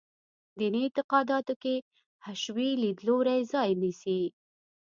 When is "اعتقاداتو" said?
0.85-1.53